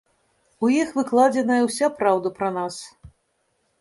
У 0.67 0.69
іх 0.81 0.89
выкладзеная 0.99 1.59
ўся 1.67 1.91
праўда 1.99 2.27
пра 2.41 2.49
нас. 2.59 2.75